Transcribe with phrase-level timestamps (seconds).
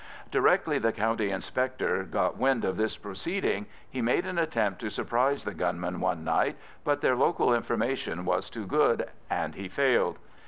[0.31, 5.43] Directly the County Inspector got wind of this proceeding, he made an attempt to surprise
[5.43, 10.17] the gunmen one night, but their local information was too good, and he failed.